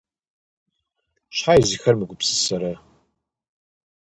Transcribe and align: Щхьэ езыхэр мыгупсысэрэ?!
Щхьэ 1.35 1.53
езыхэр 1.61 1.95
мыгупсысэрэ?! 1.99 2.73